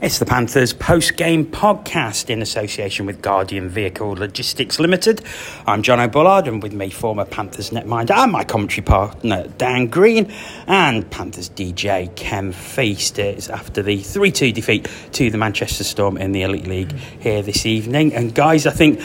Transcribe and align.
It's 0.00 0.20
the 0.20 0.26
Panthers 0.26 0.72
post 0.72 1.16
game 1.16 1.44
podcast 1.44 2.30
in 2.30 2.40
association 2.40 3.04
with 3.04 3.20
Guardian 3.20 3.68
Vehicle 3.68 4.10
Logistics 4.10 4.78
Limited. 4.78 5.24
I'm 5.66 5.82
Jono 5.82 6.10
Bullard, 6.10 6.46
and 6.46 6.62
with 6.62 6.72
me, 6.72 6.88
former 6.88 7.24
Panthers 7.24 7.70
netminder 7.70 8.12
and 8.12 8.30
my 8.30 8.44
commentary 8.44 8.84
partner, 8.84 9.48
Dan 9.58 9.88
Green, 9.88 10.32
and 10.68 11.10
Panthers 11.10 11.50
DJ 11.50 12.14
Ken 12.14 12.52
Feast. 12.52 13.18
It's 13.18 13.48
after 13.48 13.82
the 13.82 13.98
3 13.98 14.30
2 14.30 14.52
defeat 14.52 14.88
to 15.14 15.32
the 15.32 15.38
Manchester 15.38 15.82
Storm 15.82 16.16
in 16.16 16.30
the 16.30 16.42
Elite 16.42 16.68
League 16.68 16.92
here 16.92 17.42
this 17.42 17.66
evening. 17.66 18.14
And, 18.14 18.32
guys, 18.32 18.68
I 18.68 18.70
think 18.70 19.00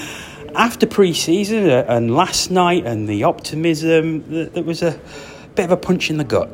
after 0.53 0.85
pre 0.85 1.15
season 1.15 1.71
uh, 1.71 1.85
and 1.87 2.15
last 2.15 2.51
night 2.51 2.85
and 2.85 3.09
the 3.09 3.23
optimism, 3.23 4.51
there 4.53 4.63
was 4.63 4.83
a 4.83 4.99
bit 5.55 5.65
of 5.65 5.71
a 5.71 5.77
punch 5.77 6.11
in 6.11 6.17
the 6.17 6.23
gut. 6.23 6.51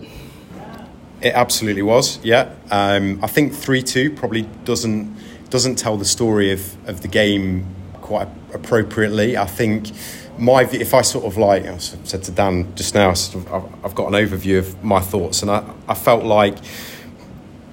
It 1.22 1.34
absolutely 1.34 1.82
was. 1.82 2.24
Yeah, 2.24 2.54
um, 2.72 3.20
I 3.22 3.28
think 3.28 3.54
three 3.54 3.82
two 3.82 4.12
probably 4.12 4.44
doesn't 4.64 5.18
doesn't 5.50 5.76
tell 5.76 5.98
the 5.98 6.06
story 6.06 6.52
of, 6.52 6.88
of 6.88 7.02
the 7.02 7.08
game 7.08 7.66
quite 8.02 8.28
appropriately. 8.54 9.38
I 9.38 9.46
think 9.46 9.92
my 10.38 10.64
if 10.64 10.94
I 10.94 11.02
sort 11.02 11.26
of 11.26 11.38
like 11.38 11.66
I 11.66 11.78
said 11.78 12.24
to 12.24 12.32
Dan 12.32 12.74
just 12.76 12.96
now, 12.96 13.10
I've 13.10 13.96
got 13.96 14.14
an 14.14 14.14
overview 14.14 14.60
of 14.60 14.84
my 14.84 15.02
thoughts, 15.02 15.42
and 15.42 15.52
I, 15.52 15.64
I 15.88 15.94
felt 15.94 16.24
like 16.24 16.58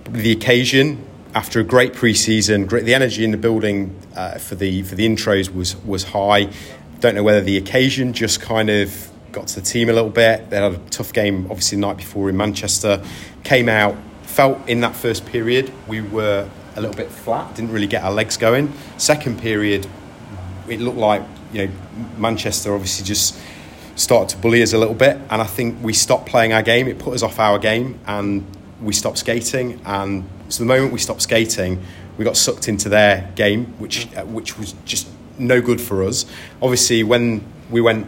the 0.09 0.33
occasion 0.33 1.05
after 1.35 1.61
a 1.61 1.65
great 1.65 1.93
preseason, 1.93 2.67
great 2.67 2.85
the 2.85 2.95
energy 2.95 3.23
in 3.23 3.31
the 3.31 3.37
building 3.37 3.95
uh, 4.17 4.39
for 4.39 4.55
the 4.55 4.83
for 4.83 4.95
the 4.95 5.07
intros 5.07 5.55
was 5.55 5.77
was 5.85 6.05
high. 6.05 6.49
Don't 7.01 7.15
know 7.15 7.23
whether 7.23 7.43
the 7.43 7.59
occasion 7.59 8.13
just 8.13 8.41
kind 8.41 8.71
of 8.71 9.11
got 9.37 9.47
to 9.49 9.55
the 9.57 9.67
team 9.67 9.91
a 9.91 9.93
little 9.93 10.11
bit. 10.11 10.49
They 10.49 10.57
had 10.57 10.73
a 10.73 10.79
tough 10.89 11.13
game, 11.13 11.45
obviously, 11.51 11.77
the 11.77 11.83
night 11.83 11.99
before 11.99 12.31
in 12.31 12.37
Manchester. 12.37 13.05
Came 13.45 13.69
out, 13.69 13.95
felt 14.23 14.67
in 14.67 14.81
that 14.81 14.97
first 14.97 15.27
period 15.27 15.71
we 15.87 16.01
were 16.01 16.49
a 16.75 16.81
little 16.81 16.97
bit 16.97 17.11
flat, 17.11 17.55
didn't 17.55 17.71
really 17.71 17.87
get 17.87 18.03
our 18.03 18.13
legs 18.13 18.39
going. 18.39 18.73
Second 18.97 19.39
period, 19.39 19.87
it 20.69 20.81
looked 20.81 20.97
like 20.97 21.23
you 21.53 21.67
know 21.67 21.73
Manchester 22.17 22.75
obviously 22.75 23.05
just 23.05 23.39
started 23.95 24.35
to 24.35 24.43
bully 24.43 24.63
us 24.63 24.73
a 24.73 24.79
little 24.79 24.95
bit, 24.95 25.19
and 25.31 25.43
I 25.43 25.45
think 25.45 25.83
we 25.83 25.93
stopped 25.93 26.27
playing 26.27 26.55
our 26.55 26.63
game. 26.63 26.89
It 26.89 26.99
put 26.99 27.15
us 27.15 27.23
off 27.23 27.39
our 27.39 27.59
game, 27.59 28.01
and 28.07 28.45
we 28.81 28.95
stopped 28.95 29.19
skating. 29.19 29.81
And 29.85 30.29
so 30.49 30.65
the 30.65 30.69
moment 30.69 30.95
we 30.95 30.99
stopped 30.99 31.23
skating, 31.23 31.83
we 32.17 32.25
got 32.25 32.39
sucked 32.39 32.69
into 32.69 32.89
their 32.89 33.31
game, 33.37 33.67
which 33.79 34.09
uh, 34.17 34.25
which 34.25 34.59
was 34.59 34.75
just 34.87 35.07
no 35.39 35.61
good 35.61 35.81
for 35.81 36.03
us. 36.03 36.25
Obviously, 36.63 37.03
when 37.03 37.45
we 37.71 37.83
went 37.83 38.07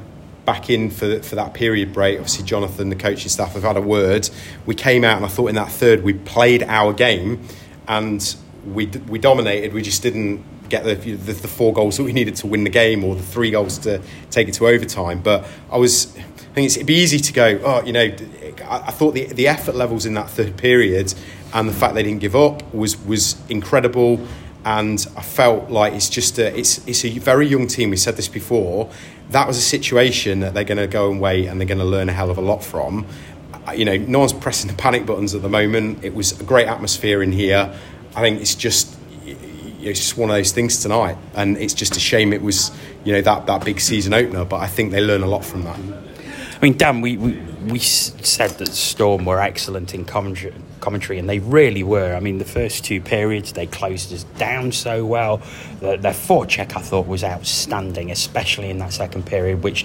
back 0.48 0.70
in 0.70 0.88
for, 0.88 1.22
for 1.22 1.34
that 1.34 1.52
period 1.52 1.92
break. 1.92 2.18
Obviously, 2.18 2.42
Jonathan, 2.42 2.88
the 2.88 2.96
coaching 2.96 3.28
staff, 3.28 3.52
have 3.52 3.64
had 3.64 3.76
a 3.76 3.82
word. 3.82 4.30
We 4.64 4.74
came 4.74 5.04
out, 5.04 5.18
and 5.18 5.26
I 5.26 5.28
thought 5.28 5.48
in 5.48 5.56
that 5.56 5.70
third 5.70 6.02
we 6.02 6.14
played 6.14 6.62
our 6.62 6.94
game, 6.94 7.42
and 7.86 8.34
we 8.64 8.86
we 8.86 9.18
dominated. 9.18 9.74
We 9.74 9.82
just 9.82 10.02
didn't 10.02 10.42
get 10.70 10.84
the, 10.84 10.94
the, 10.94 11.32
the 11.34 11.48
four 11.48 11.74
goals 11.74 11.98
that 11.98 12.04
we 12.04 12.14
needed 12.14 12.36
to 12.36 12.46
win 12.46 12.64
the 12.64 12.70
game, 12.70 13.04
or 13.04 13.14
the 13.14 13.22
three 13.22 13.50
goals 13.50 13.76
to 13.80 14.00
take 14.30 14.48
it 14.48 14.54
to 14.54 14.66
overtime. 14.66 15.20
But 15.20 15.46
I 15.70 15.76
was. 15.76 16.16
I 16.16 16.60
think 16.60 16.70
it'd 16.70 16.86
be 16.86 16.94
easy 16.94 17.18
to 17.18 17.32
go. 17.34 17.60
Oh, 17.62 17.84
you 17.84 17.92
know, 17.92 18.10
I, 18.64 18.84
I 18.86 18.90
thought 18.90 19.12
the 19.12 19.26
the 19.26 19.48
effort 19.48 19.74
levels 19.74 20.06
in 20.06 20.14
that 20.14 20.30
third 20.30 20.56
period 20.56 21.12
and 21.52 21.68
the 21.68 21.74
fact 21.74 21.94
they 21.94 22.02
didn't 22.02 22.20
give 22.20 22.34
up 22.34 22.74
was 22.74 22.96
was 23.04 23.36
incredible 23.50 24.18
and 24.64 25.06
I 25.16 25.22
felt 25.22 25.70
like 25.70 25.92
it's 25.92 26.08
just 26.08 26.38
a, 26.38 26.56
it's 26.56 26.86
it's 26.86 27.04
a 27.04 27.18
very 27.18 27.46
young 27.46 27.66
team. 27.66 27.90
We 27.90 27.96
said 27.96 28.16
this 28.16 28.28
before. 28.28 28.90
That 29.30 29.46
was 29.46 29.58
a 29.58 29.62
situation 29.62 30.40
that 30.40 30.54
they're 30.54 30.64
going 30.64 30.78
to 30.78 30.86
go 30.86 31.10
and 31.10 31.20
wait, 31.20 31.46
and 31.46 31.60
they're 31.60 31.68
going 31.68 31.78
to 31.78 31.84
learn 31.84 32.08
a 32.08 32.12
hell 32.12 32.30
of 32.30 32.38
a 32.38 32.42
lot 32.42 32.64
from. 32.64 33.06
You 33.74 33.84
know, 33.84 33.96
no 33.96 34.20
one's 34.20 34.32
pressing 34.32 34.68
the 34.70 34.76
panic 34.76 35.04
buttons 35.04 35.34
at 35.34 35.42
the 35.42 35.48
moment. 35.48 36.02
It 36.02 36.14
was 36.14 36.40
a 36.40 36.44
great 36.44 36.66
atmosphere 36.66 37.22
in 37.22 37.32
here. 37.32 37.72
I 38.16 38.20
think 38.20 38.40
it's 38.40 38.54
just 38.54 38.96
it's 39.80 40.00
just 40.00 40.16
one 40.16 40.30
of 40.30 40.36
those 40.36 40.52
things 40.52 40.82
tonight, 40.82 41.16
and 41.34 41.56
it's 41.56 41.74
just 41.74 41.96
a 41.96 42.00
shame 42.00 42.32
it 42.32 42.42
was 42.42 42.70
you 43.04 43.12
know 43.12 43.20
that 43.20 43.46
that 43.46 43.64
big 43.64 43.80
season 43.80 44.14
opener. 44.14 44.44
But 44.44 44.60
I 44.60 44.66
think 44.66 44.90
they 44.90 45.00
learn 45.00 45.22
a 45.22 45.28
lot 45.28 45.44
from 45.44 45.64
that. 45.64 45.78
I 46.60 46.60
mean, 46.60 46.76
Dan, 46.76 47.00
we, 47.00 47.16
we, 47.16 47.32
we 47.68 47.78
said 47.78 48.50
that 48.58 48.68
Storm 48.68 49.24
were 49.24 49.40
excellent 49.40 49.94
in 49.94 50.04
commentary, 50.04 50.52
commentary, 50.88 51.18
and 51.18 51.28
they 51.28 51.38
really 51.38 51.82
were. 51.82 52.14
I 52.14 52.20
mean, 52.20 52.38
the 52.38 52.46
first 52.46 52.82
two 52.82 52.98
periods, 52.98 53.52
they 53.52 53.66
closed 53.66 54.10
us 54.10 54.22
down 54.38 54.72
so 54.72 55.04
well. 55.04 55.42
The, 55.80 55.98
their 55.98 56.14
forecheck, 56.14 56.74
I 56.78 56.80
thought, 56.80 57.06
was 57.06 57.22
outstanding, 57.22 58.10
especially 58.10 58.70
in 58.70 58.78
that 58.78 58.94
second 58.94 59.26
period, 59.26 59.62
which 59.62 59.84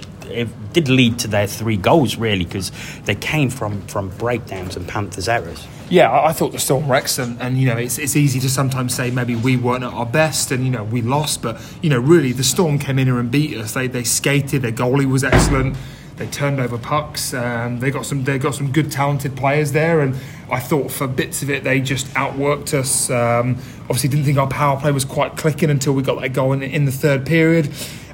did 0.72 0.88
lead 0.88 1.20
to 1.20 1.28
their 1.28 1.46
three 1.46 1.76
goals, 1.76 2.16
really, 2.16 2.46
because 2.46 2.72
they 3.04 3.16
came 3.16 3.50
from, 3.50 3.82
from 3.88 4.12
breakdowns 4.18 4.78
and 4.78 4.88
Panthers' 4.88 5.28
errors. 5.28 5.68
Yeah, 5.90 6.10
I 6.10 6.32
thought 6.32 6.54
the 6.54 6.60
Storm 6.60 6.88
were 6.88 6.96
excellent, 6.96 7.42
and 7.42 7.58
you 7.58 7.68
know 7.68 7.76
it's 7.76 8.00
it's 8.00 8.16
easy 8.16 8.40
to 8.40 8.50
sometimes 8.50 8.96
say 8.96 9.12
maybe 9.12 9.36
we 9.36 9.58
weren't 9.58 9.84
at 9.84 9.94
our 9.94 10.06
best, 10.06 10.52
and 10.52 10.64
you 10.64 10.72
know 10.72 10.86
we 10.86 11.02
lost, 11.02 11.42
but 11.42 11.62
you 11.82 11.90
know 11.90 12.00
really 12.00 12.32
the 12.32 12.46
Storm 12.46 12.80
came 12.80 12.98
in 12.98 13.08
here 13.08 13.20
and 13.20 13.30
beat 13.30 13.58
us. 13.58 13.74
They 13.74 13.88
they 13.88 14.06
skated, 14.06 14.62
their 14.62 14.72
goalie 14.72 15.06
was 15.06 15.26
excellent. 15.26 15.76
They 16.16 16.28
turned 16.28 16.60
over 16.60 16.78
pucks. 16.78 17.34
Um, 17.34 17.80
they 17.80 17.90
got 17.90 18.06
some. 18.06 18.24
They 18.24 18.38
got 18.38 18.54
some 18.54 18.72
good, 18.72 18.92
talented 18.92 19.36
players 19.36 19.72
there, 19.72 20.02
and 20.02 20.16
I 20.54 20.60
thought 20.60 20.92
for 20.92 21.08
bits 21.08 21.42
of 21.42 21.50
it 21.50 21.64
they 21.64 21.82
just 21.82 22.08
outworked 22.14 22.74
us. 22.74 23.10
Um, 23.10 23.58
obviously, 23.82 24.10
didn't 24.10 24.26
think 24.26 24.38
our 24.38 24.48
power 24.48 24.80
play 24.80 24.92
was 24.92 25.04
quite 25.04 25.36
clicking 25.36 25.72
until 25.72 25.94
we 25.94 26.04
got 26.04 26.22
that 26.22 26.30
goal 26.30 26.54
in, 26.54 26.62
in 26.62 26.86
the 26.86 26.92
third 26.92 27.26
period. 27.26 27.70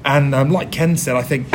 And 0.05 0.33
um, 0.33 0.49
like 0.49 0.71
Ken 0.71 0.95
said, 0.95 1.17
I 1.17 1.21
think 1.21 1.51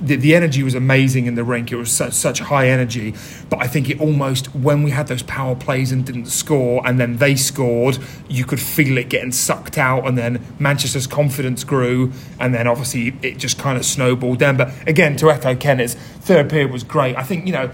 the, 0.00 0.14
the 0.14 0.36
energy 0.36 0.62
was 0.62 0.76
amazing 0.76 1.26
in 1.26 1.34
the 1.34 1.42
rink. 1.42 1.72
It 1.72 1.76
was 1.76 1.90
such, 1.90 2.12
such 2.12 2.38
high 2.38 2.68
energy. 2.68 3.14
But 3.50 3.60
I 3.60 3.66
think 3.66 3.90
it 3.90 4.00
almost, 4.00 4.54
when 4.54 4.84
we 4.84 4.92
had 4.92 5.08
those 5.08 5.24
power 5.24 5.56
plays 5.56 5.90
and 5.90 6.06
didn't 6.06 6.26
score, 6.26 6.86
and 6.86 7.00
then 7.00 7.16
they 7.16 7.34
scored, 7.34 7.98
you 8.28 8.44
could 8.44 8.60
feel 8.60 8.98
it 8.98 9.08
getting 9.08 9.32
sucked 9.32 9.76
out. 9.76 10.06
And 10.06 10.16
then 10.16 10.40
Manchester's 10.60 11.08
confidence 11.08 11.64
grew. 11.64 12.12
And 12.38 12.54
then 12.54 12.68
obviously 12.68 13.16
it 13.22 13.38
just 13.38 13.58
kind 13.58 13.76
of 13.76 13.84
snowballed 13.84 14.38
down. 14.38 14.56
But 14.56 14.72
again, 14.86 15.16
to 15.16 15.30
echo 15.30 15.56
Kenneth's, 15.56 15.94
third 15.94 16.48
period 16.48 16.70
was 16.70 16.84
great. 16.84 17.16
I 17.16 17.24
think, 17.24 17.46
you 17.46 17.52
know, 17.52 17.72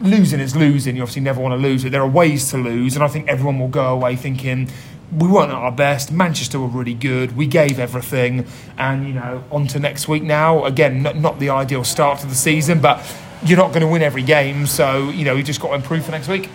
losing 0.00 0.40
is 0.40 0.56
losing. 0.56 0.96
You 0.96 1.02
obviously 1.02 1.22
never 1.22 1.40
want 1.40 1.52
to 1.52 1.68
lose 1.68 1.84
it. 1.84 1.90
There 1.90 2.02
are 2.02 2.08
ways 2.08 2.50
to 2.50 2.58
lose. 2.58 2.94
And 2.94 3.04
I 3.04 3.08
think 3.08 3.28
everyone 3.28 3.58
will 3.58 3.68
go 3.68 3.92
away 3.92 4.16
thinking, 4.16 4.70
we 5.16 5.26
weren't 5.26 5.50
at 5.50 5.56
our 5.56 5.72
best. 5.72 6.12
Manchester 6.12 6.60
were 6.60 6.68
really 6.68 6.94
good. 6.94 7.36
We 7.36 7.46
gave 7.46 7.78
everything, 7.78 8.46
and 8.78 9.06
you 9.06 9.14
know, 9.14 9.42
on 9.50 9.66
to 9.68 9.80
next 9.80 10.08
week 10.08 10.22
now. 10.22 10.64
Again, 10.64 11.02
not, 11.02 11.16
not 11.16 11.38
the 11.40 11.50
ideal 11.50 11.84
start 11.84 12.20
to 12.20 12.26
the 12.26 12.34
season, 12.34 12.80
but 12.80 13.04
you're 13.44 13.58
not 13.58 13.68
going 13.68 13.80
to 13.80 13.88
win 13.88 14.02
every 14.02 14.22
game, 14.22 14.66
so 14.66 15.10
you 15.10 15.24
know, 15.24 15.34
you 15.34 15.42
just 15.42 15.60
got 15.60 15.68
to 15.68 15.74
improve 15.74 16.04
for 16.04 16.12
next 16.12 16.28
week. 16.28 16.48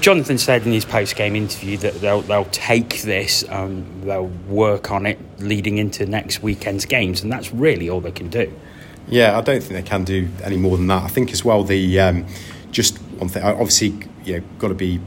Jonathan 0.00 0.36
said 0.36 0.66
in 0.66 0.72
his 0.72 0.84
post-game 0.84 1.34
interview 1.34 1.78
that 1.78 1.94
they'll 2.00 2.20
they'll 2.22 2.44
take 2.46 3.02
this, 3.02 3.44
um, 3.48 3.86
they'll 4.04 4.30
work 4.48 4.90
on 4.90 5.06
it 5.06 5.18
leading 5.38 5.78
into 5.78 6.06
next 6.06 6.42
weekend's 6.42 6.84
games, 6.84 7.22
and 7.22 7.32
that's 7.32 7.52
really 7.52 7.88
all 7.88 8.00
they 8.00 8.12
can 8.12 8.28
do. 8.28 8.52
Yeah, 9.08 9.38
I 9.38 9.40
don't 9.40 9.60
think 9.62 9.72
they 9.72 9.88
can 9.88 10.04
do 10.04 10.28
any 10.42 10.56
more 10.56 10.76
than 10.76 10.88
that. 10.88 11.04
I 11.04 11.08
think 11.08 11.32
as 11.32 11.44
well 11.44 11.62
the 11.62 12.00
um, 12.00 12.26
just 12.72 12.98
one 13.18 13.28
thing, 13.28 13.42
obviously, 13.42 13.94
you 14.24 14.38
know, 14.38 14.46
got 14.58 14.68
to 14.68 14.74
be 14.74 15.00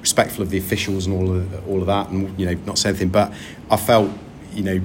respectful 0.00 0.42
of 0.42 0.50
the 0.50 0.58
officials 0.58 1.06
and 1.06 1.14
all 1.16 1.36
of 1.36 1.68
all 1.68 1.80
of 1.80 1.86
that, 1.86 2.08
and 2.08 2.38
you 2.38 2.46
know, 2.46 2.54
not 2.64 2.78
say 2.78 2.90
anything. 2.90 3.08
But 3.08 3.32
I 3.70 3.76
felt, 3.76 4.10
you 4.52 4.62
know, 4.62 4.80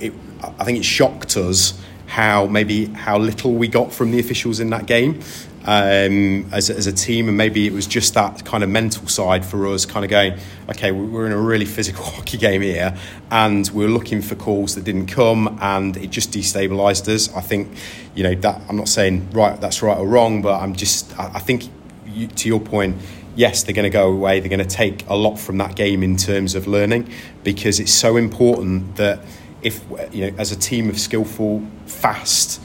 it, 0.00 0.12
I 0.58 0.64
think 0.64 0.78
it 0.78 0.84
shocked 0.84 1.36
us 1.36 1.80
how 2.06 2.46
maybe 2.46 2.86
how 2.86 3.18
little 3.18 3.52
we 3.54 3.68
got 3.68 3.92
from 3.92 4.10
the 4.10 4.18
officials 4.18 4.58
in 4.58 4.70
that 4.70 4.86
game 4.86 5.20
um, 5.64 6.48
as, 6.52 6.70
as 6.70 6.86
a 6.86 6.92
team, 6.92 7.28
and 7.28 7.36
maybe 7.36 7.66
it 7.66 7.72
was 7.72 7.86
just 7.86 8.14
that 8.14 8.44
kind 8.44 8.64
of 8.64 8.70
mental 8.70 9.06
side 9.08 9.44
for 9.44 9.66
us, 9.66 9.84
kind 9.84 10.04
of 10.04 10.10
going, 10.10 10.38
okay, 10.70 10.92
we're 10.92 11.26
in 11.26 11.32
a 11.32 11.38
really 11.38 11.64
physical 11.64 12.04
hockey 12.16 12.38
game 12.38 12.62
here, 12.62 12.96
and 13.30 13.68
we're 13.70 13.88
looking 13.88 14.22
for 14.22 14.34
calls 14.34 14.74
that 14.74 14.84
didn't 14.84 15.06
come, 15.06 15.58
and 15.60 15.96
it 15.96 16.10
just 16.10 16.32
destabilised 16.32 17.08
us. 17.08 17.34
I 17.34 17.40
think, 17.40 17.68
you 18.14 18.22
know, 18.22 18.34
that 18.36 18.62
I'm 18.68 18.76
not 18.76 18.88
saying 18.88 19.30
right, 19.32 19.60
that's 19.60 19.82
right 19.82 19.98
or 19.98 20.06
wrong, 20.06 20.42
but 20.42 20.60
I'm 20.60 20.74
just, 20.74 21.18
I, 21.18 21.32
I 21.34 21.38
think, 21.38 21.64
you, 22.06 22.26
to 22.26 22.48
your 22.48 22.60
point 22.60 22.96
yes, 23.36 23.62
they're 23.62 23.74
going 23.74 23.84
to 23.84 23.90
go 23.90 24.10
away. 24.12 24.40
They're 24.40 24.50
going 24.50 24.58
to 24.58 24.76
take 24.76 25.08
a 25.08 25.14
lot 25.14 25.36
from 25.36 25.58
that 25.58 25.76
game 25.76 26.02
in 26.02 26.16
terms 26.16 26.54
of 26.54 26.66
learning 26.66 27.10
because 27.42 27.80
it's 27.80 27.92
so 27.92 28.16
important 28.16 28.96
that 28.96 29.20
if 29.62 29.84
you 30.12 30.30
know, 30.30 30.36
as 30.36 30.52
a 30.52 30.56
team 30.56 30.88
of 30.88 30.98
skillful, 30.98 31.66
fast, 31.86 32.60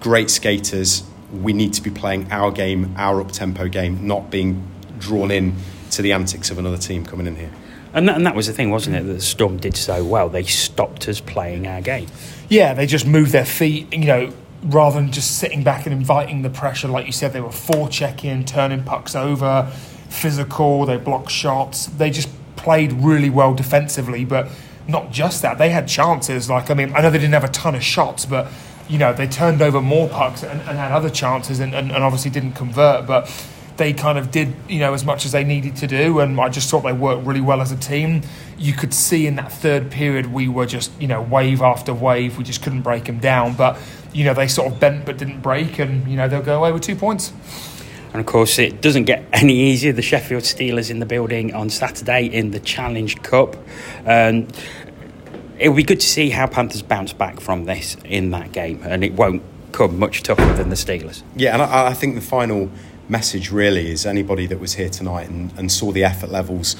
great 0.00 0.30
skaters, 0.30 1.02
we 1.42 1.52
need 1.52 1.72
to 1.74 1.82
be 1.82 1.90
playing 1.90 2.30
our 2.32 2.50
game, 2.50 2.94
our 2.96 3.20
up 3.20 3.32
tempo 3.32 3.68
game, 3.68 4.06
not 4.06 4.30
being 4.30 4.66
drawn 4.98 5.30
in 5.30 5.54
to 5.92 6.02
the 6.02 6.12
antics 6.12 6.50
of 6.50 6.58
another 6.58 6.78
team 6.78 7.04
coming 7.04 7.26
in 7.26 7.36
here. 7.36 7.52
And 7.92 8.08
that, 8.08 8.16
and 8.16 8.26
that 8.26 8.34
was 8.34 8.46
the 8.46 8.52
thing, 8.52 8.70
wasn't 8.70 8.96
it? 8.96 9.04
That 9.06 9.12
the 9.14 9.20
Storm 9.20 9.58
did 9.58 9.76
so 9.76 10.04
well. 10.04 10.28
They 10.28 10.42
stopped 10.42 11.08
us 11.08 11.20
playing 11.20 11.66
our 11.66 11.80
game. 11.80 12.08
Yeah, 12.48 12.74
they 12.74 12.86
just 12.86 13.06
moved 13.06 13.32
their 13.32 13.46
feet. 13.46 13.92
You 13.92 14.04
know, 14.04 14.32
rather 14.62 15.00
than 15.00 15.12
just 15.12 15.38
sitting 15.38 15.64
back 15.64 15.86
and 15.86 15.94
inviting 15.94 16.42
the 16.42 16.50
pressure, 16.50 16.88
like 16.88 17.06
you 17.06 17.12
said, 17.12 17.32
they 17.32 17.40
were 17.40 17.48
forechecking, 17.48 18.46
turning 18.46 18.82
pucks 18.82 19.14
over 19.14 19.72
physical, 20.08 20.86
they 20.86 20.96
blocked 20.96 21.30
shots. 21.30 21.86
They 21.86 22.10
just 22.10 22.28
played 22.56 22.92
really 22.92 23.30
well 23.30 23.54
defensively, 23.54 24.24
but 24.24 24.48
not 24.88 25.10
just 25.10 25.42
that. 25.42 25.58
They 25.58 25.70
had 25.70 25.88
chances. 25.88 26.48
Like, 26.48 26.70
I 26.70 26.74
mean, 26.74 26.94
I 26.94 27.00
know 27.00 27.10
they 27.10 27.18
didn't 27.18 27.34
have 27.34 27.44
a 27.44 27.48
ton 27.48 27.74
of 27.74 27.82
shots, 27.82 28.24
but, 28.24 28.48
you 28.88 28.98
know, 28.98 29.12
they 29.12 29.26
turned 29.26 29.62
over 29.62 29.80
more 29.80 30.08
pucks 30.08 30.42
and, 30.42 30.60
and 30.62 30.78
had 30.78 30.92
other 30.92 31.10
chances 31.10 31.60
and, 31.60 31.74
and, 31.74 31.90
and, 31.90 32.04
obviously 32.04 32.30
didn't 32.30 32.52
convert. 32.52 33.06
But 33.06 33.30
they 33.76 33.92
kind 33.92 34.18
of 34.18 34.30
did, 34.30 34.54
you 34.68 34.78
know, 34.78 34.94
as 34.94 35.04
much 35.04 35.24
as 35.24 35.32
they 35.32 35.44
needed 35.44 35.76
to 35.76 35.86
do, 35.86 36.20
and 36.20 36.40
I 36.40 36.48
just 36.48 36.70
thought 36.70 36.82
they 36.82 36.92
worked 36.92 37.26
really 37.26 37.40
well 37.40 37.60
as 37.60 37.72
a 37.72 37.76
team. 37.76 38.22
You 38.58 38.72
could 38.72 38.94
see 38.94 39.26
in 39.26 39.36
that 39.36 39.52
third 39.52 39.90
period 39.90 40.32
we 40.32 40.48
were 40.48 40.66
just, 40.66 40.90
you 41.00 41.08
know, 41.08 41.20
wave 41.20 41.60
after 41.60 41.92
wave. 41.92 42.38
We 42.38 42.44
just 42.44 42.62
couldn't 42.62 42.82
break 42.82 43.04
them 43.04 43.18
down, 43.18 43.54
but 43.54 43.78
you 44.12 44.24
know 44.24 44.32
they 44.32 44.48
sort 44.48 44.72
of 44.72 44.80
bent 44.80 45.04
but 45.04 45.18
didn't 45.18 45.40
break, 45.40 45.78
and 45.78 46.08
you 46.08 46.16
know 46.16 46.28
they'll 46.28 46.42
go 46.42 46.58
away 46.58 46.72
with 46.72 46.82
two 46.82 46.96
points. 46.96 47.32
And 48.12 48.20
of 48.20 48.26
course, 48.26 48.58
it 48.58 48.80
doesn't 48.80 49.04
get 49.04 49.26
any 49.32 49.52
easier. 49.52 49.92
The 49.92 50.00
Sheffield 50.00 50.44
Steelers 50.44 50.90
in 50.90 51.00
the 51.00 51.06
building 51.06 51.54
on 51.54 51.68
Saturday 51.68 52.26
in 52.26 52.50
the 52.50 52.60
Challenge 52.60 53.20
Cup. 53.22 53.56
Um, 54.06 54.48
it 55.58 55.68
will 55.68 55.76
be 55.76 55.82
good 55.82 56.00
to 56.00 56.06
see 56.06 56.30
how 56.30 56.46
Panthers 56.46 56.82
bounce 56.82 57.12
back 57.12 57.40
from 57.40 57.64
this 57.64 57.96
in 58.04 58.30
that 58.30 58.52
game, 58.52 58.82
and 58.84 59.02
it 59.04 59.14
won't 59.14 59.42
come 59.72 59.98
much 59.98 60.22
tougher 60.22 60.52
than 60.54 60.70
the 60.70 60.76
Steelers. 60.76 61.22
Yeah, 61.34 61.52
and 61.54 61.62
I, 61.62 61.88
I 61.88 61.94
think 61.94 62.14
the 62.14 62.20
final 62.20 62.70
message 63.08 63.50
really 63.52 63.90
is 63.90 64.04
anybody 64.04 64.46
that 64.46 64.58
was 64.58 64.74
here 64.74 64.88
tonight 64.88 65.28
and, 65.28 65.52
and 65.56 65.70
saw 65.70 65.92
the 65.92 66.02
effort 66.02 66.30
levels 66.30 66.74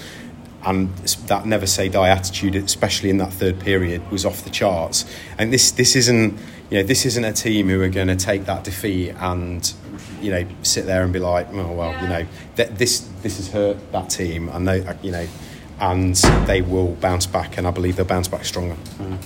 and 0.67 0.95
that 1.29 1.47
never 1.47 1.67
say 1.67 1.89
die 1.89 2.09
attitude, 2.09 2.57
especially 2.57 3.09
in 3.09 3.19
that 3.19 3.33
third 3.33 3.61
period, 3.61 4.11
was 4.11 4.27
off 4.27 4.43
the 4.43 4.51
charts. 4.51 5.05
And 5.39 5.53
this 5.53 5.71
this 5.71 5.95
isn't 5.95 6.39
you 6.71 6.79
know 6.79 6.83
this 6.83 7.07
isn't 7.07 7.25
a 7.25 7.33
team 7.33 7.69
who 7.69 7.81
are 7.83 7.89
going 7.89 8.09
to 8.09 8.17
take 8.17 8.47
that 8.47 8.65
defeat 8.65 9.11
and 9.11 9.73
you 10.21 10.33
know 10.33 10.45
sit 10.63 10.87
there 10.87 11.05
and 11.05 11.13
be 11.13 11.21
like, 11.21 11.49
oh 11.53 11.73
well, 11.73 11.93
you 12.03 12.09
know 12.09 12.27
th- 12.57 12.71
this 12.71 13.09
this 13.23 13.37
has 13.37 13.49
hurt 13.49 13.93
that 13.93 14.11
team, 14.11 14.49
and 14.49 14.67
they 14.67 14.85
uh, 14.85 14.95
you 15.03 15.13
know 15.13 15.27
and 15.81 16.15
they 16.47 16.63
will 16.63 16.95
bounce 16.95 17.27
back, 17.27 17.59
and 17.59 17.67
I 17.67 17.71
believe 17.71 17.97
they'll 17.97 18.07
bounce 18.07 18.29
back 18.29 18.45
stronger. 18.45 18.77
Mm. 18.99 19.19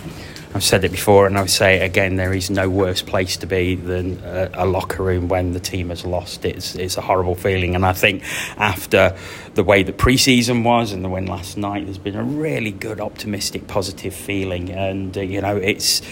I've 0.53 0.65
said 0.65 0.83
it 0.83 0.91
before, 0.91 1.29
and 1.29 1.39
I'll 1.39 1.47
say 1.47 1.77
it 1.77 1.85
again. 1.85 2.17
There 2.17 2.35
is 2.35 2.51
no 2.51 2.69
worse 2.69 3.03
place 3.03 3.37
to 3.37 3.47
be 3.47 3.77
than 3.77 4.21
a, 4.25 4.51
a, 4.55 4.67
locker 4.67 5.05
room 5.05 5.29
when 5.29 5.53
the 5.53 5.61
team 5.61 5.91
has 5.91 6.05
lost. 6.05 6.45
It's 6.45 6.75
it's 6.75 6.97
a 6.97 7.01
horrible 7.01 7.37
feeling, 7.37 7.77
and 7.77 7.87
I 7.87 7.93
think 7.93 8.25
after 8.57 9.17
the 9.55 9.63
way 9.63 9.85
the 9.85 9.93
preseason 9.93 10.65
was 10.65 10.91
and 10.91 11.05
the 11.05 11.09
win 11.09 11.27
last 11.27 11.57
night, 11.57 11.85
there's 11.85 11.99
been 11.99 12.17
a 12.17 12.25
really 12.25 12.73
good, 12.73 13.01
optimistic, 13.01 13.69
positive 13.69 14.13
feeling, 14.13 14.71
and 14.71 15.17
uh, 15.17 15.21
you 15.21 15.41
know 15.41 15.57
it's 15.57 16.03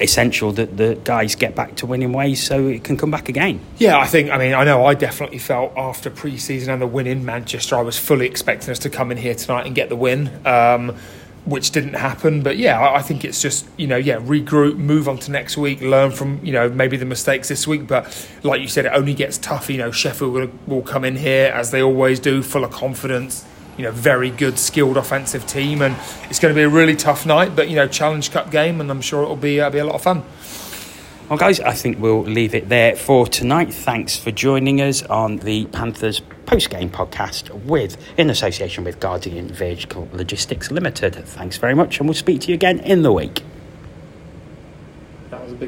essential 0.00 0.52
that 0.52 0.76
the 0.76 0.98
guys 1.04 1.34
get 1.34 1.54
back 1.54 1.76
to 1.76 1.86
winning 1.86 2.12
ways 2.12 2.42
so 2.42 2.66
it 2.68 2.84
can 2.84 2.96
come 2.96 3.10
back 3.10 3.28
again. 3.28 3.60
Yeah, 3.78 3.98
I 3.98 4.06
think, 4.06 4.30
I 4.30 4.38
mean, 4.38 4.54
I 4.54 4.64
know 4.64 4.84
I 4.84 4.94
definitely 4.94 5.38
felt 5.38 5.76
after 5.76 6.10
pre 6.10 6.36
season 6.36 6.72
and 6.72 6.82
the 6.82 6.86
win 6.86 7.06
in 7.06 7.24
Manchester, 7.24 7.76
I 7.76 7.82
was 7.82 7.98
fully 7.98 8.26
expecting 8.26 8.70
us 8.70 8.78
to 8.80 8.90
come 8.90 9.10
in 9.10 9.18
here 9.18 9.34
tonight 9.34 9.66
and 9.66 9.74
get 9.74 9.88
the 9.88 9.96
win. 9.96 10.30
Um, 10.46 10.96
which 11.44 11.70
didn't 11.70 11.94
happen, 11.94 12.42
but 12.42 12.56
yeah, 12.56 12.90
I 12.90 13.00
think 13.02 13.24
it's 13.24 13.40
just 13.40 13.68
you 13.76 13.86
know 13.86 13.96
yeah 13.96 14.16
regroup, 14.16 14.76
move 14.78 15.08
on 15.08 15.16
to 15.18 15.30
next 15.30 15.56
week, 15.56 15.80
learn 15.80 16.10
from 16.10 16.44
you 16.44 16.52
know 16.52 16.68
maybe 16.68 16.96
the 16.96 17.04
mistakes 17.04 17.46
this 17.46 17.68
week. 17.68 17.86
But 17.86 18.28
like 18.42 18.60
you 18.60 18.66
said, 18.66 18.84
it 18.84 18.92
only 18.92 19.14
gets 19.14 19.38
tough. 19.38 19.70
You 19.70 19.78
know, 19.78 19.92
Sheffield 19.92 20.32
will, 20.32 20.50
will 20.66 20.82
come 20.82 21.04
in 21.04 21.14
here 21.14 21.52
as 21.54 21.70
they 21.70 21.80
always 21.80 22.18
do, 22.18 22.42
full 22.42 22.64
of 22.64 22.72
confidence 22.72 23.46
you 23.76 23.84
know, 23.84 23.90
very 23.90 24.30
good, 24.30 24.58
skilled 24.58 24.96
offensive 24.96 25.46
team, 25.46 25.82
and 25.82 25.96
it's 26.28 26.38
going 26.38 26.54
to 26.54 26.58
be 26.58 26.64
a 26.64 26.68
really 26.68 26.96
tough 26.96 27.26
night. 27.26 27.54
But 27.54 27.68
you 27.68 27.76
know, 27.76 27.86
Challenge 27.86 28.30
Cup 28.30 28.50
game, 28.50 28.80
and 28.80 28.90
I'm 28.90 29.00
sure 29.00 29.22
it'll 29.22 29.36
be 29.36 29.60
uh, 29.60 29.70
be 29.70 29.78
a 29.78 29.84
lot 29.84 29.96
of 29.96 30.02
fun. 30.02 30.22
Well, 31.28 31.38
guys, 31.38 31.58
I 31.58 31.72
think 31.72 31.98
we'll 31.98 32.22
leave 32.22 32.54
it 32.54 32.68
there 32.68 32.94
for 32.94 33.26
tonight. 33.26 33.74
Thanks 33.74 34.16
for 34.16 34.30
joining 34.30 34.80
us 34.80 35.02
on 35.02 35.38
the 35.38 35.64
Panthers 35.66 36.20
post 36.46 36.70
game 36.70 36.88
podcast 36.88 37.50
with 37.64 37.96
in 38.16 38.30
association 38.30 38.84
with 38.84 39.00
Guardian 39.00 39.48
Vehicle 39.48 40.08
Logistics 40.12 40.70
Limited. 40.70 41.16
Thanks 41.16 41.56
very 41.56 41.74
much, 41.74 41.98
and 41.98 42.08
we'll 42.08 42.14
speak 42.14 42.42
to 42.42 42.48
you 42.48 42.54
again 42.54 42.78
in 42.78 43.02
the 43.02 43.12
week. 43.12 43.42